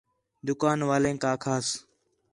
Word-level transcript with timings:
دُُکان 0.45 0.79
والیک 0.89 1.23
آکھاس 1.33 1.67